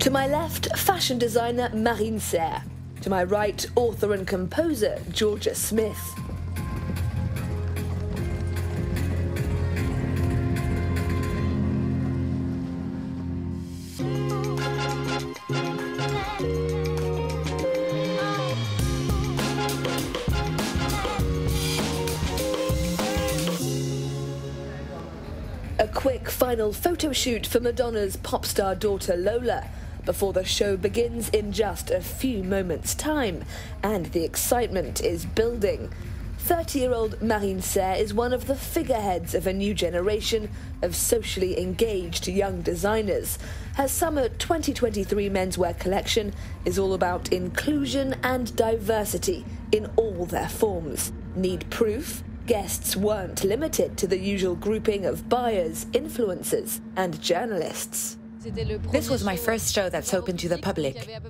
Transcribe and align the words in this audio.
To 0.00 0.10
my 0.12 0.28
left, 0.28 0.74
fashion 0.78 1.18
designer 1.18 1.70
Marine 1.74 2.20
Serre. 2.20 2.62
To 3.02 3.10
my 3.10 3.24
right, 3.24 3.66
author 3.74 4.14
and 4.14 4.26
composer 4.26 5.00
Georgia 5.10 5.56
Smith. 5.56 5.98
A 25.80 25.88
quick 25.92 26.30
final 26.30 26.72
photo 26.72 27.12
shoot 27.12 27.46
for 27.46 27.58
Madonna's 27.58 28.16
pop 28.16 28.46
star 28.46 28.76
daughter 28.76 29.16
Lola 29.16 29.68
before 30.08 30.32
the 30.32 30.42
show 30.42 30.74
begins 30.74 31.28
in 31.28 31.52
just 31.52 31.90
a 31.90 32.00
few 32.00 32.42
moments' 32.42 32.94
time, 32.94 33.44
and 33.82 34.06
the 34.06 34.24
excitement 34.24 35.02
is 35.02 35.26
building. 35.26 35.92
30 36.38 36.78
year 36.78 36.94
old 36.94 37.20
Marine 37.20 37.60
Serre 37.60 37.96
is 37.96 38.14
one 38.14 38.32
of 38.32 38.46
the 38.46 38.54
figureheads 38.54 39.34
of 39.34 39.46
a 39.46 39.52
new 39.52 39.74
generation 39.74 40.48
of 40.80 40.96
socially 40.96 41.60
engaged 41.60 42.26
young 42.26 42.62
designers. 42.62 43.38
Her 43.74 43.86
summer 43.86 44.30
2023 44.30 45.28
menswear 45.28 45.78
collection 45.78 46.32
is 46.64 46.78
all 46.78 46.94
about 46.94 47.30
inclusion 47.30 48.16
and 48.22 48.56
diversity 48.56 49.44
in 49.72 49.90
all 49.96 50.24
their 50.24 50.48
forms. 50.48 51.12
Need 51.36 51.68
proof? 51.68 52.24
Guests 52.46 52.96
weren't 52.96 53.44
limited 53.44 53.98
to 53.98 54.06
the 54.06 54.18
usual 54.18 54.56
grouping 54.56 55.04
of 55.04 55.28
buyers, 55.28 55.84
influencers, 55.92 56.80
and 56.96 57.20
journalists. 57.20 58.17
This 58.92 59.10
was 59.10 59.24
my 59.24 59.36
first 59.36 59.74
show 59.74 59.88
that's 59.88 60.14
open 60.14 60.36
to 60.36 60.48
the 60.48 60.58
public. 60.58 61.20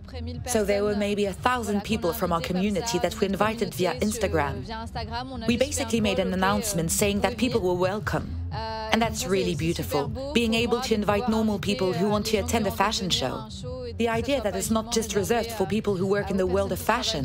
So 0.47 0.65
there 0.65 0.85
were 0.85 0.95
maybe 0.95 1.25
a 1.25 1.33
thousand 1.33 1.83
people 1.83 2.13
from 2.13 2.33
our 2.33 2.41
community 2.41 2.99
that 2.99 3.19
we 3.19 3.27
invited 3.27 3.75
via 3.75 3.95
Instagram. 4.01 4.67
We 5.47 5.57
basically 5.57 6.01
made 6.01 6.19
an 6.19 6.33
announcement 6.35 6.91
saying 6.91 7.21
that 7.21 7.39
people 7.39 7.61
were 7.61 7.75
welcome. 7.75 8.35
And 8.53 9.01
that's 9.01 9.27
really 9.27 9.55
beautiful, 9.55 10.09
being 10.35 10.55
able 10.55 10.81
to 10.83 10.95
invite 10.95 11.29
normal 11.29 11.59
people 11.59 11.93
who 11.93 12.09
want 12.09 12.27
to 12.27 12.39
attend 12.39 12.67
a 12.67 12.71
fashion 12.71 13.11
show. 13.11 13.49
The 13.99 14.09
idea 14.09 14.41
that 14.43 14.55
it's 14.55 14.71
not 14.71 14.93
just 14.93 15.15
reserved 15.15 15.51
for 15.53 15.67
people 15.67 15.97
who 15.97 16.07
work 16.07 16.31
in 16.31 16.37
the 16.37 16.47
world 16.47 16.73
of 16.73 16.79
fashion. 16.79 17.25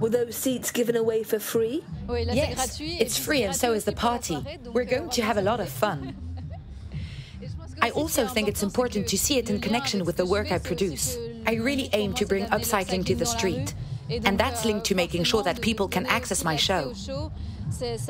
Were 0.00 0.10
those 0.10 0.36
seats 0.36 0.70
given 0.70 0.96
away 0.96 1.22
for 1.22 1.38
free? 1.38 1.84
Yes, 2.08 2.78
it's 2.80 3.18
free 3.18 3.42
and 3.42 3.54
so 3.54 3.72
is 3.72 3.84
the 3.84 3.92
party. 3.92 4.38
We're 4.72 4.84
going 4.84 5.10
to 5.10 5.22
have 5.22 5.38
a 5.38 5.42
lot 5.42 5.60
of 5.60 5.68
fun. 5.68 6.14
I 7.86 7.90
also 7.90 8.26
think 8.26 8.48
it's 8.48 8.64
important 8.64 9.06
to 9.06 9.16
see 9.16 9.38
it 9.38 9.48
in 9.48 9.60
connection 9.60 10.04
with 10.04 10.16
the 10.16 10.26
work 10.26 10.50
I 10.50 10.58
produce. 10.58 11.16
I 11.46 11.54
really 11.54 11.88
aim 11.92 12.14
to 12.14 12.26
bring 12.26 12.44
upcycling 12.46 13.06
to 13.06 13.14
the 13.14 13.24
street. 13.24 13.74
And 14.10 14.36
that's 14.36 14.64
linked 14.64 14.86
to 14.86 14.96
making 14.96 15.22
sure 15.22 15.44
that 15.44 15.60
people 15.60 15.86
can 15.86 16.04
access 16.06 16.42
my 16.42 16.56
show. 16.56 16.94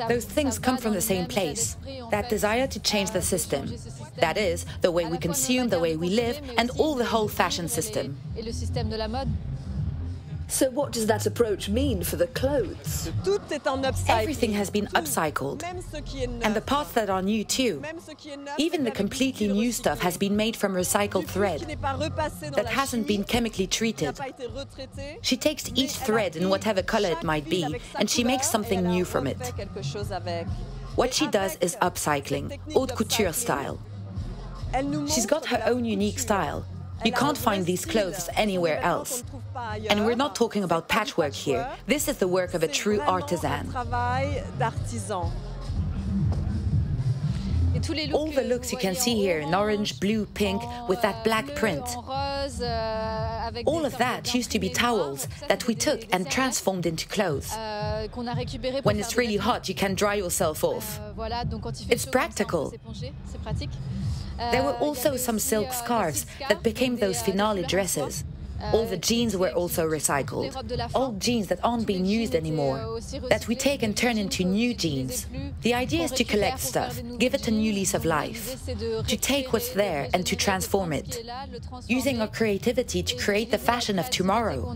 Those 0.09 0.25
things 0.25 0.57
come 0.57 0.77
from 0.77 0.93
the 0.93 1.01
same 1.01 1.27
place 1.27 1.77
that 2.09 2.27
desire 2.27 2.65
to 2.65 2.79
change 2.79 3.11
the 3.11 3.21
system. 3.21 3.71
That 4.15 4.35
is, 4.35 4.65
the 4.81 4.89
way 4.89 5.05
we 5.05 5.19
consume, 5.19 5.69
the 5.69 5.79
way 5.79 5.95
we 5.95 6.09
live, 6.09 6.41
and 6.57 6.71
all 6.79 6.95
the 6.95 7.05
whole 7.05 7.27
fashion 7.27 7.67
system. 7.67 8.17
So, 10.49 10.69
what 10.69 10.93
does 10.93 11.07
that 11.07 11.25
approach 11.25 11.67
mean 11.67 12.03
for 12.03 12.15
the 12.15 12.27
clothes? 12.27 13.11
Everything 14.07 14.53
has 14.53 14.69
been 14.69 14.87
upcycled, 14.87 15.61
and 16.43 16.55
the 16.55 16.61
parts 16.61 16.93
that 16.93 17.09
are 17.09 17.21
new 17.21 17.43
too. 17.43 17.83
Even 18.57 18.85
the 18.85 18.91
completely 18.91 19.49
new 19.49 19.71
stuff 19.73 19.99
has 19.99 20.15
been 20.17 20.37
made 20.37 20.55
from 20.55 20.73
recycled 20.73 21.27
thread 21.27 21.61
that 22.55 22.67
hasn't 22.67 23.07
been 23.07 23.25
chemically 23.25 23.67
treated. 23.67 24.17
She 25.21 25.35
takes 25.35 25.69
each 25.75 25.91
thread 25.91 26.37
in 26.37 26.49
whatever 26.49 26.81
color 26.81 27.09
it 27.09 27.23
might 27.23 27.49
be, 27.49 27.65
and 27.95 28.09
she 28.09 28.23
makes 28.23 28.49
something 28.49 28.87
new 28.87 29.03
from 29.03 29.27
it. 29.27 29.53
What 30.95 31.13
she 31.13 31.27
does 31.27 31.57
is 31.59 31.75
upcycling, 31.81 32.57
haute 32.71 32.95
couture 32.95 33.33
style. 33.33 33.79
She's 35.07 35.25
got 35.25 35.45
her 35.47 35.61
own 35.65 35.83
unique 35.85 36.19
style. 36.19 36.65
You 37.05 37.11
can't 37.11 37.37
find 37.37 37.65
these 37.65 37.85
clothes 37.85 38.29
anywhere 38.35 38.79
else. 38.81 39.23
And 39.89 40.05
we're 40.05 40.15
not 40.15 40.35
talking 40.35 40.63
about 40.63 40.87
patchwork 40.87 41.33
here. 41.33 41.69
This 41.85 42.07
is 42.07 42.17
the 42.17 42.27
work 42.27 42.53
of 42.53 42.63
a 42.63 42.67
true 42.67 43.01
artisan. 43.01 43.73
All 48.11 48.31
the 48.31 48.43
looks 48.43 48.71
you 48.71 48.77
can 48.77 48.95
see 48.95 49.15
here 49.15 49.39
in 49.39 49.53
orange, 49.53 49.99
blue, 49.99 50.25
pink, 50.25 50.61
with 50.89 51.01
that 51.03 51.23
black 51.23 51.45
print. 51.55 51.85
All 53.65 53.85
of 53.85 53.97
that 53.97 54.33
used 54.33 54.51
to 54.51 54.59
be 54.59 54.69
towels 54.69 55.27
that 55.47 55.67
we 55.67 55.75
took 55.75 56.03
and 56.13 56.29
transformed 56.29 56.85
into 56.85 57.07
clothes. 57.07 57.51
When 58.83 58.99
it's 58.99 59.17
really 59.17 59.37
hot, 59.37 59.67
you 59.69 59.75
can 59.75 59.95
dry 59.95 60.15
yourself 60.15 60.63
off. 60.63 60.99
It's 61.89 62.05
practical. 62.05 62.73
There 64.37 64.63
were 64.63 64.73
also 64.73 65.17
some 65.17 65.39
silk 65.39 65.73
scarves 65.73 66.25
that 66.47 66.63
became 66.63 66.97
those 66.97 67.21
finale 67.21 67.63
dresses. 67.63 68.23
All 68.73 68.85
the 68.85 68.97
jeans 68.97 69.37
were 69.37 69.51
also 69.51 69.87
recycled. 69.87 70.51
Old 70.95 71.21
jeans 71.21 71.47
that 71.47 71.59
aren't 71.63 71.85
being 71.85 72.05
used 72.05 72.35
anymore, 72.35 72.99
that 73.29 73.47
we 73.47 73.55
take 73.55 73.83
and 73.83 73.95
turn 73.95 74.17
into 74.17 74.43
new 74.43 74.73
jeans. 74.73 75.27
The 75.61 75.73
idea 75.73 76.03
is 76.03 76.11
to 76.11 76.23
collect 76.23 76.59
stuff, 76.59 76.99
give 77.19 77.33
it 77.33 77.47
a 77.47 77.51
new 77.51 77.71
lease 77.71 77.93
of 77.93 78.05
life, 78.05 78.65
to 78.65 79.17
take 79.17 79.53
what's 79.53 79.69
there 79.69 80.09
and 80.13 80.25
to 80.25 80.35
transform 80.35 80.93
it, 80.93 81.23
using 81.87 82.21
our 82.21 82.27
creativity 82.27 83.03
to 83.03 83.15
create 83.15 83.51
the 83.51 83.57
fashion 83.57 83.99
of 83.99 84.09
tomorrow. 84.09 84.75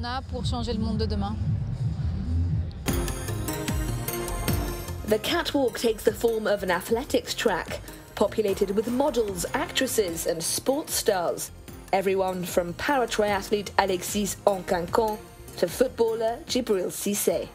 The 5.08 5.20
catwalk 5.20 5.78
takes 5.78 6.04
the 6.04 6.14
form 6.14 6.48
of 6.48 6.64
an 6.64 6.72
athletics 6.72 7.34
track, 7.34 7.82
populated 8.16 8.72
with 8.72 8.88
models, 8.90 9.46
actresses, 9.54 10.26
and 10.26 10.42
sports 10.42 10.94
stars. 10.94 11.52
Everyone 11.94 12.46
from 12.46 12.74
para 12.76 13.06
triathlete 13.06 13.70
Alexis 13.78 14.38
Hanquinquant 14.48 15.20
to 15.58 15.68
footballer 15.68 16.40
Djibril 16.48 16.88
Cissé. 16.88 17.50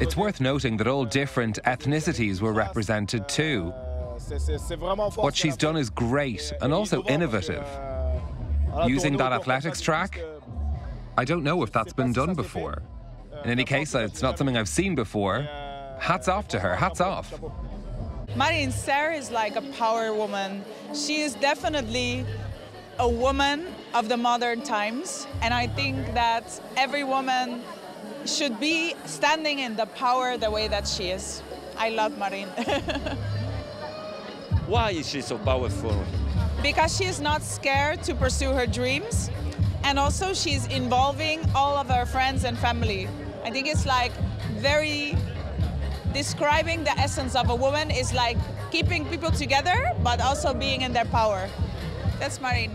It's 0.00 0.16
worth 0.16 0.40
noting 0.40 0.78
that 0.78 0.86
all 0.86 1.04
different 1.04 1.58
ethnicities 1.64 2.40
were 2.40 2.54
represented 2.54 3.28
too. 3.28 3.70
What 5.16 5.36
she's 5.36 5.58
done 5.58 5.76
is 5.76 5.90
great 5.90 6.52
and 6.62 6.72
also 6.72 7.02
innovative. 7.04 7.66
Using 8.86 9.18
that 9.18 9.32
athletics 9.32 9.82
track, 9.82 10.18
I 11.18 11.26
don't 11.26 11.44
know 11.44 11.62
if 11.62 11.70
that's 11.70 11.92
been 11.92 12.14
done 12.14 12.34
before. 12.34 12.82
In 13.44 13.50
any 13.50 13.64
case, 13.64 13.94
it's 13.94 14.22
not 14.22 14.38
something 14.38 14.56
I've 14.56 14.68
seen 14.68 14.94
before. 14.94 15.46
Hats 16.00 16.28
off 16.28 16.48
to 16.48 16.58
her, 16.58 16.74
hats 16.74 17.02
off. 17.02 17.34
Marine 18.34 18.70
Serre 18.70 19.12
is 19.12 19.30
like 19.30 19.56
a 19.56 19.62
power 19.72 20.14
woman. 20.14 20.64
She 20.94 21.20
is 21.20 21.34
definitely 21.34 22.24
a 22.98 23.08
woman 23.08 23.66
of 23.94 24.08
the 24.08 24.16
modern 24.16 24.62
times, 24.62 25.26
and 25.40 25.54
I 25.54 25.66
think 25.66 26.14
that 26.14 26.60
every 26.76 27.04
woman 27.04 27.62
should 28.24 28.60
be 28.60 28.94
standing 29.06 29.60
in 29.60 29.76
the 29.76 29.86
power 29.86 30.36
the 30.36 30.50
way 30.50 30.68
that 30.68 30.86
she 30.86 31.08
is. 31.08 31.42
I 31.76 31.90
love 31.90 32.16
Marine. 32.18 32.48
Why 34.66 34.90
is 34.90 35.08
she 35.08 35.20
so 35.20 35.38
powerful? 35.38 36.04
Because 36.62 36.96
she 36.96 37.04
is 37.04 37.20
not 37.20 37.42
scared 37.42 38.02
to 38.04 38.14
pursue 38.14 38.52
her 38.52 38.66
dreams, 38.66 39.30
and 39.84 39.98
also 39.98 40.32
she's 40.32 40.66
involving 40.66 41.40
all 41.54 41.76
of 41.76 41.88
her 41.88 42.06
friends 42.06 42.44
and 42.44 42.56
family. 42.58 43.08
I 43.44 43.50
think 43.50 43.66
it's 43.66 43.86
like 43.86 44.12
very 44.58 45.16
describing 46.12 46.84
the 46.84 46.96
essence 46.98 47.34
of 47.34 47.50
a 47.50 47.56
woman 47.56 47.90
is 47.90 48.12
like 48.12 48.36
keeping 48.70 49.04
people 49.06 49.30
together, 49.30 49.92
but 50.02 50.20
also 50.20 50.54
being 50.54 50.82
in 50.82 50.92
their 50.92 51.06
power. 51.06 51.48
That's 52.22 52.40
Marine. 52.40 52.70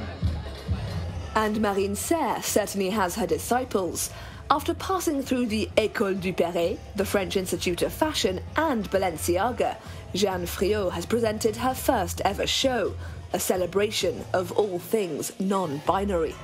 And 1.34 1.62
Marine 1.62 1.96
Serre 1.96 2.42
certainly 2.42 2.90
has 2.90 3.16
her 3.16 3.26
disciples. 3.26 4.10
After 4.52 4.74
passing 4.74 5.24
through 5.24 5.46
the 5.46 5.70
École 5.78 6.20
Duperré, 6.20 6.78
the 6.98 7.06
French 7.06 7.38
Institute 7.38 7.82
of 7.82 7.94
Fashion, 7.94 8.42
and 8.58 8.92
Balenciaga, 8.92 9.78
Jeanne 10.14 10.46
Friot 10.46 10.92
has 10.92 11.06
presented 11.06 11.56
her 11.56 11.74
first 11.74 12.20
ever 12.26 12.46
show, 12.46 12.94
a 13.32 13.40
celebration 13.40 14.26
of 14.34 14.52
all 14.52 14.80
things 14.80 15.32
non 15.40 15.82
binary. 15.86 16.36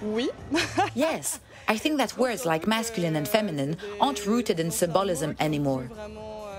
Oui. 0.00 0.30
yes, 0.94 1.40
I 1.66 1.76
think 1.76 1.98
that 1.98 2.16
words 2.16 2.46
like 2.46 2.68
masculine 2.68 3.16
and 3.16 3.26
feminine 3.26 3.76
aren't 4.00 4.26
rooted 4.26 4.60
in 4.60 4.70
symbolism 4.70 5.34
anymore. 5.40 5.90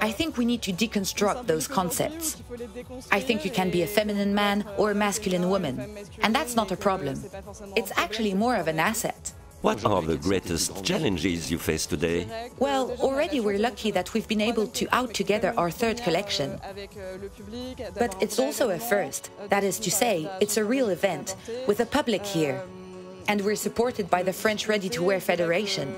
I 0.02 0.12
think 0.12 0.38
we 0.38 0.46
need 0.46 0.62
to 0.64 0.74
deconstruct 0.74 1.48
those 1.48 1.68
concepts. 1.68 2.42
I 3.12 3.20
think 3.20 3.46
you 3.46 3.52
can 3.52 3.70
be 3.70 3.84
a 3.84 3.88
feminine 3.88 4.34
man 4.34 4.66
or 4.78 4.92
a 4.92 4.96
masculine 4.96 5.50
woman, 5.50 5.98
and 6.22 6.34
that's 6.34 6.56
not 6.56 6.72
a 6.72 6.78
problem. 6.78 7.24
It's 7.76 7.92
actually 7.96 8.34
more 8.34 8.56
of 8.56 8.68
an 8.68 8.80
asset. 8.80 9.34
What 9.62 9.84
are 9.84 10.02
the 10.02 10.16
greatest 10.16 10.86
challenges 10.86 11.52
you 11.52 11.58
face 11.58 11.86
today? 11.86 12.50
Well, 12.60 12.92
already 13.02 13.42
we're 13.42 13.60
lucky 13.60 13.92
that 13.92 14.14
we've 14.14 14.28
been 14.28 14.40
able 14.40 14.68
to 14.68 14.88
out 14.96 15.14
together 15.14 15.54
our 15.58 15.70
third 15.70 16.02
collection. 16.02 16.58
But 17.98 18.16
it's 18.22 18.40
also 18.40 18.70
a 18.70 18.80
first. 18.80 19.32
That 19.50 19.66
is 19.66 19.78
to 19.80 19.92
say, 19.92 20.30
it's 20.40 20.56
a 20.56 20.64
real 20.64 20.90
event, 20.90 21.36
with 21.68 21.82
a 21.82 21.86
public 21.86 22.26
here. 22.26 22.62
And 23.28 23.42
we're 23.42 23.58
supported 23.58 24.10
by 24.10 24.24
the 24.24 24.32
French 24.32 24.70
Ready 24.70 24.88
to 24.90 25.04
Wear 25.04 25.20
Federation. 25.20 25.94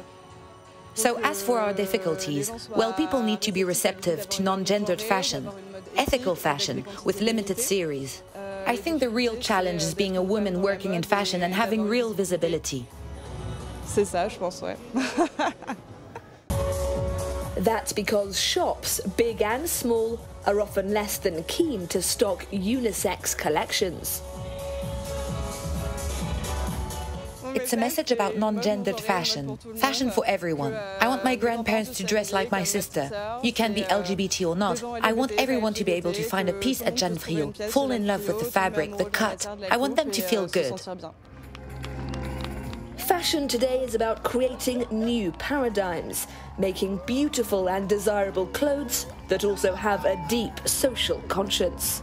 So 0.94 1.20
as 1.24 1.42
for 1.42 1.60
our 1.60 1.74
difficulties, 1.74 2.52
well, 2.76 2.94
people 2.94 3.24
need 3.24 3.42
to 3.42 3.52
be 3.52 3.64
receptive 3.64 4.28
to 4.30 4.44
non-gendered 4.44 5.02
fashion, 5.02 5.50
ethical 5.96 6.36
fashion, 6.36 6.86
with 7.06 7.22
limited 7.22 7.58
series. 7.58 8.22
I 8.68 8.76
think 8.76 9.00
the 9.00 9.10
real 9.10 9.38
challenge 9.38 9.82
is 9.82 9.94
being 9.94 10.18
a 10.18 10.22
woman 10.22 10.62
working 10.62 10.94
in 10.94 11.04
fashion 11.04 11.42
and 11.44 11.54
having 11.54 11.88
real 11.88 12.14
visibility. 12.14 12.86
C'est 13.86 14.06
ça, 14.06 14.30
je 14.30 14.38
pense, 14.38 14.62
ouais. 14.62 14.78
That's 17.58 17.94
because 17.94 18.40
shops, 18.40 19.02
big 19.18 19.42
and 19.42 19.70
small, 19.70 20.20
are 20.46 20.62
often 20.62 20.94
less 20.94 21.18
than 21.18 21.44
keen 21.44 21.88
to 21.88 22.02
stock 22.02 22.46
unisex 22.52 23.38
collections. 23.38 24.22
It's 27.54 27.74
a 27.74 27.78
message 27.78 28.12
about 28.12 28.38
non-gendered 28.38 29.00
fashion, 29.00 29.58
fashion 29.76 30.10
for 30.10 30.26
everyone. 30.26 30.74
I 31.00 31.08
want 31.08 31.24
my 31.24 31.36
grandparents 31.36 31.98
to 31.98 32.04
dress 32.04 32.32
like 32.32 32.52
my 32.52 32.64
sister. 32.64 33.10
You 33.44 33.52
can 33.52 33.74
be 33.74 33.82
LGBT 33.84 34.48
or 34.48 34.56
not. 34.56 34.84
I 35.04 35.12
want 35.12 35.32
everyone 35.34 35.74
to 35.76 35.84
be 35.84 35.92
able 35.92 36.14
to 36.14 36.24
find 36.24 36.50
a 36.50 36.54
piece 36.54 36.82
at 36.82 36.96
Jeanne 36.96 37.18
Friot, 37.18 37.72
fall 37.72 37.92
in 37.92 38.08
love 38.08 38.28
with 38.28 38.40
the 38.40 38.46
fabric, 38.46 38.98
the 38.98 39.06
cut. 39.06 39.48
I 39.70 39.78
want 39.78 39.96
them 39.96 40.12
to 40.12 40.22
feel 40.22 40.48
good. 40.48 40.80
Fashion 42.98 43.48
today 43.48 43.84
is 43.84 43.96
about 43.96 44.24
creating 44.24 44.86
new 44.90 45.32
paradigms, 45.34 46.28
making 46.58 47.02
beautiful 47.06 47.68
and 47.68 47.90
desirable 47.90 48.46
clothes 48.48 49.06
that 49.28 49.44
also 49.44 49.76
have 49.76 50.06
a 50.06 50.24
deep 50.30 50.54
social 50.66 51.20
conscience. 51.28 52.02